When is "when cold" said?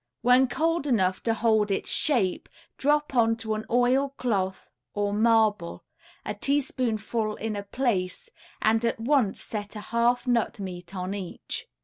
0.23-0.87